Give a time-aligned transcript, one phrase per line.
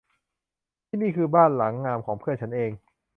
[0.87, 2.71] ที่นี่คือบ้านหลังงามของเพื่อนฉันเอง